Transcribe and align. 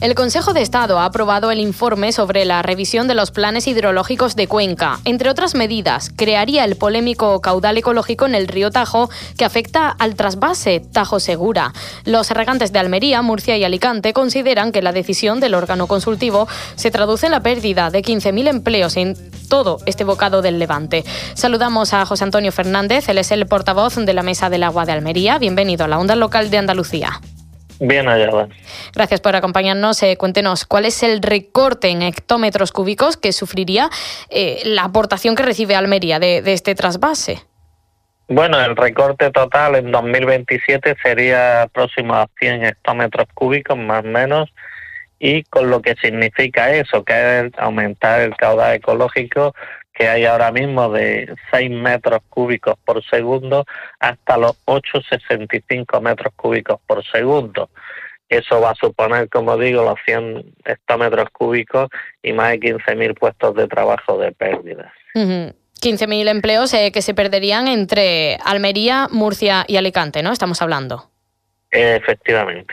El 0.00 0.14
Consejo 0.14 0.52
de 0.52 0.62
Estado 0.62 1.00
ha 1.00 1.06
aprobado 1.06 1.50
el 1.50 1.58
informe 1.58 2.12
sobre 2.12 2.44
la 2.44 2.62
revisión 2.62 3.08
de 3.08 3.16
los 3.16 3.32
planes 3.32 3.66
hidrológicos 3.66 4.36
de 4.36 4.46
Cuenca. 4.46 5.00
Entre 5.04 5.28
otras 5.28 5.56
medidas, 5.56 6.12
crearía 6.14 6.64
el 6.64 6.76
polémico 6.76 7.40
caudal 7.40 7.76
ecológico 7.78 8.24
en 8.24 8.36
el 8.36 8.46
río 8.46 8.70
Tajo 8.70 9.10
que 9.36 9.44
afecta 9.44 9.88
al 9.88 10.14
trasvase 10.14 10.78
Tajo 10.78 11.18
Segura. 11.18 11.72
Los 12.04 12.30
regantes 12.30 12.72
de 12.72 12.78
Almería, 12.78 13.22
Murcia 13.22 13.56
y 13.56 13.64
Alicante 13.64 14.12
consideran 14.12 14.70
que 14.70 14.82
la 14.82 14.92
decisión 14.92 15.40
del 15.40 15.54
órgano 15.54 15.88
consultivo 15.88 16.46
se 16.76 16.92
traduce 16.92 17.26
en 17.26 17.32
la 17.32 17.42
pérdida 17.42 17.90
de 17.90 18.00
15.000 18.00 18.48
empleos 18.48 18.96
en 18.96 19.16
todo 19.48 19.78
este 19.84 20.04
bocado 20.04 20.42
del 20.42 20.60
Levante. 20.60 21.04
Saludamos 21.34 21.92
a 21.92 22.06
José 22.06 22.22
Antonio 22.22 22.52
Fernández, 22.52 23.08
él 23.08 23.18
es 23.18 23.32
el 23.32 23.48
portavoz 23.48 23.96
de 23.96 24.14
la 24.14 24.22
Mesa 24.22 24.48
del 24.48 24.62
Agua 24.62 24.86
de 24.86 24.92
Almería. 24.92 25.40
Bienvenido 25.40 25.84
a 25.84 25.88
la 25.88 25.98
Onda 25.98 26.14
Local 26.14 26.50
de 26.50 26.58
Andalucía. 26.58 27.20
Bien 27.80 28.06
hallada. 28.06 28.48
Gracias 28.94 29.20
por 29.20 29.36
acompañarnos. 29.36 30.02
Eh, 30.02 30.16
cuéntenos, 30.16 30.64
¿cuál 30.64 30.84
es 30.84 31.02
el 31.02 31.22
recorte 31.22 31.88
en 31.88 32.02
hectómetros 32.02 32.72
cúbicos 32.72 33.16
que 33.16 33.32
sufriría 33.32 33.88
eh, 34.30 34.62
la 34.64 34.84
aportación 34.84 35.36
que 35.36 35.44
recibe 35.44 35.76
Almería 35.76 36.18
de, 36.18 36.42
este 36.46 36.74
trasvase? 36.74 37.38
Bueno, 38.28 38.60
el 38.60 38.76
recorte 38.76 39.30
total 39.30 39.76
en 39.76 39.90
2027 39.90 40.96
sería 41.02 41.68
próximo 41.72 42.14
a 42.14 42.28
100 42.38 42.64
hectómetros 42.64 43.26
cúbicos, 43.32 43.78
más 43.78 44.04
o 44.04 44.08
menos, 44.08 44.50
y 45.18 45.44
con 45.44 45.70
lo 45.70 45.80
que 45.80 45.94
significa 46.02 46.72
eso, 46.72 47.04
que 47.04 47.40
es 47.40 47.52
aumentar 47.56 48.20
el 48.20 48.36
caudal 48.36 48.74
ecológico 48.74 49.54
que 49.98 50.08
hay 50.08 50.24
ahora 50.26 50.52
mismo 50.52 50.88
de 50.90 51.34
6 51.50 51.70
metros 51.70 52.20
cúbicos 52.30 52.76
por 52.84 53.04
segundo 53.04 53.64
hasta 53.98 54.36
los 54.38 54.52
8,65 54.64 56.00
metros 56.00 56.32
cúbicos 56.36 56.78
por 56.86 57.04
segundo. 57.04 57.68
Eso 58.28 58.60
va 58.60 58.70
a 58.70 58.74
suponer, 58.76 59.28
como 59.28 59.56
digo, 59.56 59.82
los 59.82 59.98
100 60.04 60.54
hectómetros 60.66 61.30
cúbicos 61.30 61.88
y 62.22 62.32
más 62.32 62.52
de 62.52 62.60
15.000 62.60 63.18
puestos 63.18 63.56
de 63.56 63.66
trabajo 63.66 64.18
de 64.18 64.30
pérdidas. 64.30 64.92
15.000 65.14 66.28
empleos 66.28 66.72
eh, 66.74 66.92
que 66.92 67.02
se 67.02 67.14
perderían 67.14 67.66
entre 67.66 68.38
Almería, 68.44 69.08
Murcia 69.10 69.64
y 69.66 69.78
Alicante, 69.78 70.22
¿no? 70.22 70.32
Estamos 70.32 70.62
hablando. 70.62 71.10
Efectivamente. 71.70 72.72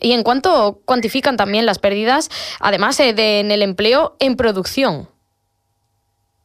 ¿Y 0.00 0.12
en 0.12 0.22
cuánto 0.22 0.82
cuantifican 0.84 1.36
también 1.36 1.64
las 1.64 1.78
pérdidas, 1.78 2.28
además 2.60 3.00
eh, 3.00 3.14
de 3.14 3.40
en 3.40 3.50
el 3.50 3.62
empleo 3.62 4.16
en 4.20 4.36
producción? 4.36 5.08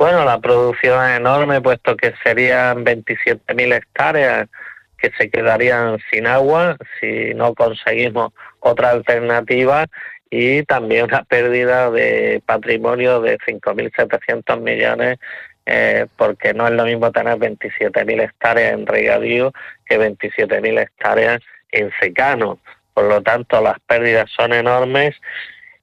Bueno, 0.01 0.25
la 0.25 0.39
producción 0.39 1.11
es 1.11 1.17
enorme, 1.19 1.61
puesto 1.61 1.95
que 1.95 2.15
serían 2.23 2.83
27.000 2.83 3.75
hectáreas 3.75 4.49
que 4.97 5.11
se 5.15 5.29
quedarían 5.29 5.99
sin 6.09 6.25
agua 6.25 6.75
si 6.99 7.35
no 7.35 7.53
conseguimos 7.53 8.33
otra 8.61 8.89
alternativa 8.89 9.85
y 10.31 10.63
también 10.63 11.03
una 11.03 11.23
pérdida 11.23 11.91
de 11.91 12.41
patrimonio 12.43 13.21
de 13.21 13.37
5.700 13.37 14.59
millones 14.59 15.19
eh, 15.67 16.07
porque 16.17 16.55
no 16.55 16.65
es 16.65 16.73
lo 16.73 16.85
mismo 16.85 17.11
tener 17.11 17.37
27.000 17.37 18.23
hectáreas 18.23 18.73
en 18.73 18.87
regadío 18.87 19.53
que 19.85 19.99
27.000 19.99 20.81
hectáreas 20.81 21.41
en 21.71 21.91
secano. 22.01 22.57
Por 22.95 23.03
lo 23.03 23.21
tanto, 23.21 23.61
las 23.61 23.79
pérdidas 23.81 24.31
son 24.35 24.51
enormes 24.51 25.13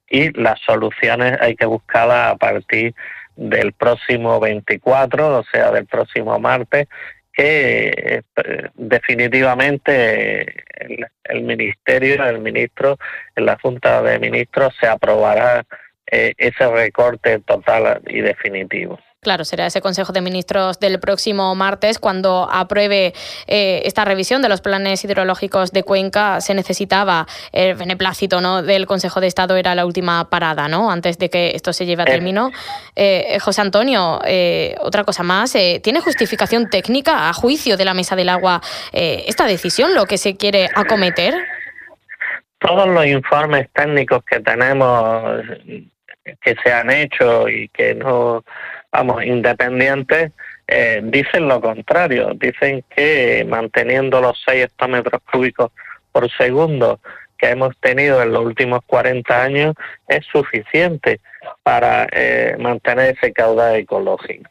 y 0.09 0.37
las 0.37 0.59
soluciones 0.59 1.39
hay 1.39 1.55
que 1.55 1.65
buscarlas 1.65 2.33
a 2.33 2.35
partir 2.35 2.93
del 3.39 3.71
próximo 3.71 4.39
24, 4.39 5.39
o 5.39 5.43
sea, 5.45 5.71
del 5.71 5.85
próximo 5.85 6.37
martes, 6.39 6.87
que 7.31 7.93
eh, 7.95 8.69
definitivamente 8.75 10.65
el, 11.23 11.43
ministerio, 11.43 12.25
el 12.25 12.39
ministro, 12.39 12.97
en 13.35 13.45
la 13.45 13.57
Junta 13.61 14.01
de 14.01 14.19
Ministros 14.19 14.75
se 14.79 14.87
aprobará 14.87 15.63
eh, 16.11 16.33
ese 16.37 16.67
recorte 16.67 17.39
total 17.39 18.01
y 18.07 18.21
definitivo. 18.21 18.99
Claro, 19.21 19.43
será 19.43 19.65
ese 19.65 19.81
Consejo 19.81 20.13
de 20.13 20.21
Ministros 20.21 20.79
del 20.79 20.97
próximo 21.01 21.53
martes 21.53 21.99
cuando 21.99 22.47
apruebe 22.49 23.13
eh, 23.47 23.81
esta 23.83 24.05
revisión 24.05 24.41
de 24.41 24.47
los 24.47 24.61
planes 24.61 25.03
hidrológicos 25.03 25.73
de 25.73 25.83
Cuenca. 25.83 26.39
Se 26.39 26.53
necesitaba 26.53 27.27
el 27.51 27.75
beneplácito 27.75 28.39
¿no? 28.39 28.63
del 28.63 28.85
Consejo 28.85 29.19
de 29.19 29.27
Estado, 29.27 29.57
era 29.57 29.75
la 29.75 29.85
última 29.85 30.29
parada, 30.29 30.69
¿no? 30.69 30.89
Antes 30.89 31.17
de 31.17 31.29
que 31.29 31.51
esto 31.53 31.73
se 31.73 31.85
lleve 31.85 32.03
a 32.03 32.05
eh. 32.05 32.11
término. 32.11 32.51
Eh, 32.95 33.37
José 33.41 33.59
Antonio, 33.59 34.21
otra 34.79 35.03
cosa 35.03 35.23
más. 35.23 35.51
¿Tiene 35.83 35.99
justificación 35.99 36.69
técnica 36.69 37.27
a 37.27 37.33
juicio 37.33 37.75
de 37.75 37.83
la 37.83 37.93
Mesa 37.93 38.15
del 38.15 38.29
Agua 38.29 38.61
esta 38.93 39.47
decisión, 39.47 39.95
lo 39.95 40.05
que 40.05 40.17
se 40.17 40.37
quiere 40.37 40.69
acometer? 40.73 41.33
Todos 42.59 42.87
los 42.87 43.05
informes 43.05 43.67
técnicos 43.73 44.23
que 44.23 44.39
tenemos 44.39 45.41
que 46.41 46.55
se 46.63 46.71
han 46.71 46.91
hecho 46.91 47.47
y 47.49 47.69
que 47.69 47.95
no 47.95 48.43
vamos, 48.91 49.23
independientes, 49.23 50.31
eh, 50.67 51.01
dicen 51.03 51.47
lo 51.47 51.61
contrario. 51.61 52.31
Dicen 52.35 52.83
que 52.95 53.45
manteniendo 53.47 54.21
los 54.21 54.41
6 54.45 54.65
hectómetros 54.65 55.21
cúbicos 55.31 55.71
por 56.11 56.29
segundo 56.31 56.99
que 57.37 57.49
hemos 57.49 57.77
tenido 57.79 58.21
en 58.21 58.33
los 58.33 58.45
últimos 58.45 58.81
40 58.85 59.43
años 59.43 59.73
es 60.07 60.25
suficiente 60.25 61.21
para 61.63 62.07
eh, 62.11 62.55
mantener 62.59 63.15
ese 63.17 63.31
caudal 63.31 63.75
ecológico. 63.75 64.49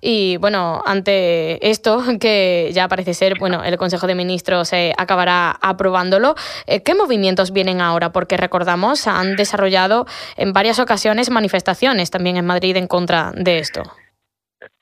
Y 0.00 0.36
bueno, 0.38 0.82
ante 0.86 1.68
esto, 1.68 2.02
que 2.20 2.70
ya 2.72 2.88
parece 2.88 3.14
ser, 3.14 3.38
bueno, 3.38 3.62
el 3.64 3.76
Consejo 3.76 4.06
de 4.06 4.14
Ministros 4.14 4.72
eh, 4.72 4.94
acabará 4.96 5.50
aprobándolo, 5.60 6.34
eh, 6.66 6.82
¿qué 6.82 6.94
movimientos 6.94 7.52
vienen 7.52 7.80
ahora? 7.80 8.10
Porque 8.12 8.36
recordamos, 8.36 9.06
han 9.06 9.36
desarrollado 9.36 10.06
en 10.36 10.52
varias 10.52 10.78
ocasiones 10.78 11.30
manifestaciones 11.30 12.10
también 12.10 12.36
en 12.36 12.46
Madrid 12.46 12.76
en 12.76 12.86
contra 12.86 13.32
de 13.34 13.58
esto. 13.58 13.82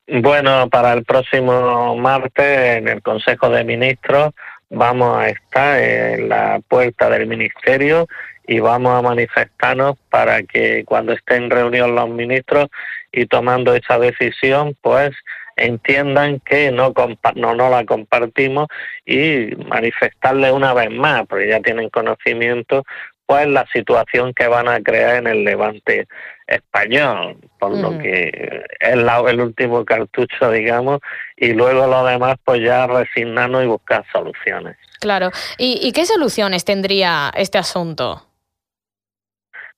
Bueno, 0.09 0.69
para 0.71 0.93
el 0.93 1.05
próximo 1.05 1.97
martes 1.97 2.79
en 2.79 2.89
el 2.89 3.03
Consejo 3.03 3.49
de 3.49 3.65
Ministros 3.65 4.33
vamos 4.71 5.19
a 5.19 5.29
estar 5.29 5.81
en 5.81 6.29
la 6.29 6.61
puerta 6.69 7.11
del 7.11 7.27
Ministerio 7.27 8.07
y 8.47 8.61
vamos 8.61 8.97
a 8.97 9.03
manifestarnos 9.03 9.97
para 10.09 10.43
que 10.45 10.85
cuando 10.85 11.13
estén 11.13 11.51
reunión 11.51 11.95
los 11.95 12.09
ministros 12.09 12.69
y 13.17 13.27
tomando 13.27 13.75
esa 13.75 13.99
decisión, 13.99 14.77
pues 14.83 15.13
entiendan 15.57 16.39
que 16.41 16.71
no, 16.71 16.93
no, 17.35 17.55
no 17.55 17.71
la 17.71 17.85
compartimos 17.87 18.69
y 19.07 19.57
manifestarle 19.67 20.53
una 20.53 20.75
vez 20.75 20.91
más, 20.91 21.27
porque 21.27 21.49
ya 21.49 21.61
tienen 21.61 21.89
conocimiento, 21.89 22.85
pues 23.25 23.49
la 23.49 23.67
situación 23.73 24.35
que 24.35 24.47
van 24.47 24.69
a 24.69 24.81
crear 24.83 25.17
en 25.17 25.27
el 25.27 25.45
levante 25.45 26.07
español, 26.47 27.39
por 27.59 27.77
lo 27.77 27.99
que 27.99 28.65
es 28.79 28.97
la, 28.97 29.19
el 29.29 29.41
último 29.41 29.85
cartucho, 29.85 30.51
digamos, 30.51 31.01
y 31.37 31.55
luego 31.55 31.87
lo 31.87 32.05
demás, 32.05 32.37
pues 32.45 32.61
ya 32.63 32.87
resignarnos 32.87 33.65
y 33.65 33.67
buscar 33.67 34.05
soluciones. 34.13 34.77
Claro. 35.01 35.31
¿Y, 35.57 35.81
y 35.83 35.93
qué 35.93 36.05
soluciones 36.05 36.65
tendría 36.67 37.33
este 37.35 37.57
asunto? 37.57 38.27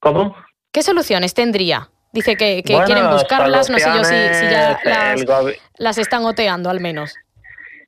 ¿Cómo? 0.00 0.36
¿Qué 0.72 0.82
soluciones 0.82 1.34
tendría? 1.34 1.88
Dice 2.12 2.36
que, 2.36 2.62
quieren 2.62 3.10
buscarlas, 3.10 3.68
no 3.68 3.78
sé 3.78 3.90
yo 3.94 4.04
si, 4.04 4.14
ya 4.50 4.78
las, 5.78 5.98
están 5.98 6.24
oteando 6.24 6.70
al 6.70 6.80
menos. 6.80 7.14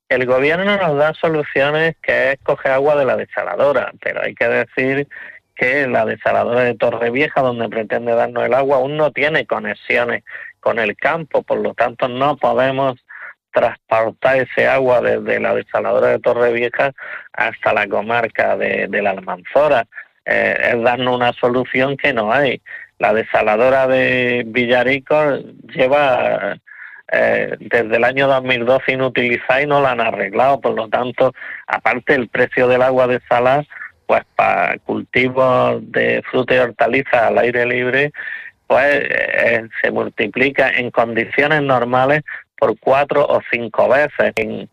El 0.08 0.26
gobierno 0.26 0.76
nos 0.76 0.96
da 0.96 1.14
soluciones 1.14 1.96
que 2.02 2.32
es 2.32 2.38
coger 2.42 2.72
agua 2.72 2.96
de 2.96 3.04
la 3.04 3.16
desaladora, 3.16 3.92
pero 4.02 4.22
hay 4.22 4.34
que 4.34 4.48
decir 4.48 5.08
que 5.54 5.86
la 5.86 6.04
desaladora 6.04 6.62
de 6.62 6.74
Torrevieja, 6.74 7.40
donde 7.42 7.68
pretende 7.68 8.14
darnos 8.14 8.44
el 8.44 8.54
agua, 8.54 8.78
aún 8.78 8.96
no 8.96 9.10
tiene 9.12 9.46
conexiones 9.46 10.24
con 10.58 10.78
el 10.78 10.96
campo, 10.96 11.42
por 11.42 11.58
lo 11.58 11.74
tanto 11.74 12.08
no 12.08 12.36
podemos 12.36 12.98
transportar 13.52 14.36
ese 14.36 14.66
agua 14.66 15.00
desde 15.00 15.40
la 15.40 15.54
desaladora 15.54 16.08
de 16.08 16.18
Torrevieja 16.18 16.92
hasta 17.32 17.72
la 17.72 17.86
comarca 17.88 18.56
de, 18.56 18.88
la 19.02 19.10
Almanzora. 19.10 19.86
Eh, 20.24 20.72
es 20.72 20.82
darnos 20.82 21.16
una 21.16 21.32
solución 21.32 21.96
que 21.96 22.12
no 22.12 22.32
hay. 22.32 22.60
La 23.00 23.14
desaladora 23.14 23.88
de 23.88 24.44
Villarico 24.46 25.38
lleva 25.74 26.58
eh, 27.10 27.56
desde 27.58 27.96
el 27.96 28.04
año 28.04 28.28
2012 28.28 28.84
sin 28.86 29.00
utilizar 29.00 29.62
y 29.62 29.66
no 29.66 29.80
la 29.80 29.92
han 29.92 30.02
arreglado. 30.02 30.60
Por 30.60 30.74
lo 30.74 30.86
tanto, 30.88 31.32
aparte 31.66 32.14
el 32.14 32.28
precio 32.28 32.68
del 32.68 32.82
agua 32.82 33.06
de 33.06 33.20
salar, 33.26 33.66
pues 34.06 34.22
para 34.36 34.76
cultivos 34.80 35.80
de 35.90 36.22
fruta 36.30 36.54
y 36.54 36.58
hortalizas 36.58 37.22
al 37.22 37.38
aire 37.38 37.64
libre, 37.64 38.12
pues 38.66 39.02
eh, 39.02 39.66
se 39.82 39.90
multiplica 39.90 40.68
en 40.68 40.90
condiciones 40.90 41.62
normales 41.62 42.22
por 42.58 42.78
cuatro 42.78 43.26
o 43.26 43.40
cinco 43.50 43.88
veces 43.88 44.32
en, 44.36 44.68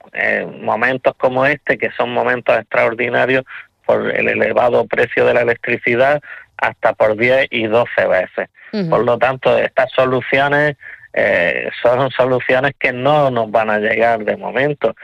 momentos 0.66 1.16
como 1.18 1.46
este, 1.46 1.78
que 1.78 1.92
son 1.92 2.12
momentos 2.12 2.60
extraordinarios 2.60 3.46
por 3.86 4.12
el 4.14 4.28
elevado 4.28 4.86
precio 4.86 5.26
de 5.26 5.34
la 5.34 5.42
electricidad, 5.42 6.22
hasta 6.58 6.94
por 6.94 7.16
10 7.16 7.48
y 7.52 7.68
12 7.68 8.08
veces. 8.08 8.50
Por 8.90 9.06
lo 9.06 9.18
tanto, 9.18 9.58
estas 9.58 9.92
soluciones 9.92 10.76
eh, 11.14 11.72
son 11.82 12.12
soluciones 12.12 12.74
que 12.78 12.94
no 12.94 13.32
nos 13.32 13.50
van 13.50 13.72
a 13.72 13.80
llegar 13.80 14.24
de 14.24 14.38
momento. 14.38 14.96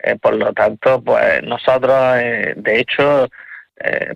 Eh, 0.00 0.16
por 0.16 0.34
lo 0.34 0.52
tanto, 0.52 1.00
pues 1.00 1.42
nosotros, 1.44 2.16
eh, 2.18 2.54
de 2.56 2.80
hecho, 2.80 3.28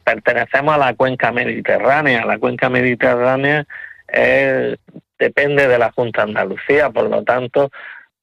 pertenecemos 0.05 0.75
a 0.75 0.79
la 0.79 0.95
cuenca 0.95 1.33
mediterránea. 1.33 2.27
La 2.27 2.39
cuenca 2.39 2.69
mediterránea 2.69 3.65
depende 5.19 5.69
de 5.69 5.79
la 5.79 5.91
Junta 5.93 6.23
de 6.23 6.33
Andalucía, 6.33 6.91
por 6.91 7.09
lo 7.09 7.23
tanto, 7.23 7.71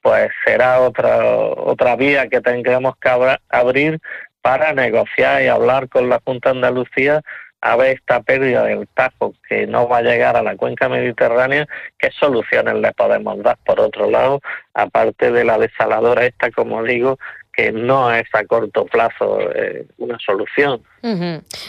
pues 0.02 0.30
será 0.46 0.82
otra 0.82 1.26
otra 1.26 1.96
vía 1.96 2.28
que 2.28 2.42
tengamos 2.42 2.96
que 2.98 3.10
abrir 3.50 4.00
para 4.42 4.74
negociar 4.74 5.42
y 5.42 5.48
hablar 5.48 5.90
con 5.90 6.10
la 6.10 6.22
Junta 6.24 6.50
de 6.50 6.58
Andalucía 6.58 7.22
a 7.62 7.76
ver 7.76 7.98
esta 7.98 8.22
pérdida 8.22 8.64
del 8.64 8.88
Tajo 8.88 9.34
que 9.48 9.68
no 9.68 9.88
va 9.88 9.98
a 9.98 10.02
llegar 10.02 10.36
a 10.36 10.44
la 10.44 10.56
cuenca 10.56 10.90
mediterránea, 10.90 11.68
¿qué 11.98 12.10
soluciones 12.20 12.76
le 12.76 12.92
podemos 12.94 13.42
dar 13.44 13.58
por 13.66 13.80
otro 13.80 14.10
lado, 14.10 14.42
aparte 14.74 15.32
de 15.32 15.44
la 15.44 15.58
desaladora 15.58 16.26
esta, 16.26 16.52
como 16.52 16.84
digo, 16.84 17.18
que 17.54 17.72
no 17.72 18.14
es 18.14 18.28
a 18.34 18.46
corto 18.46 18.86
plazo 18.86 19.40
eh, 19.54 19.86
una 19.98 20.18
solución. 20.20 20.82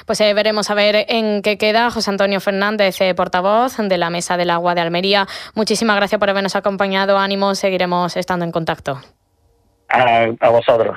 Pues 0.06 0.21
eh, 0.21 0.33
veremos 0.33 0.71
a 0.71 0.75
ver 0.75 1.06
en 1.09 1.43
qué 1.43 1.59
queda. 1.59 1.91
José 1.91 2.11
Antonio 2.11 2.41
Fernández, 2.41 3.00
eh, 3.00 3.15
portavoz 3.15 3.77
de 3.77 3.99
la 3.99 4.11
Mesa 4.11 4.37
del 4.37 4.50
Agua 4.50 4.75
de 4.75 4.81
Almería. 4.81 5.27
Muchísimas 5.55 5.97
gracias 5.97 6.19
por 6.19 6.31
habernos 6.31 6.56
acompañado. 6.56 7.19
Ánimo, 7.19 7.55
seguiremos 7.55 8.17
estando 8.17 8.45
en 8.45 8.53
contacto. 8.53 9.00
a 9.88 10.49
vosotros. 10.49 10.97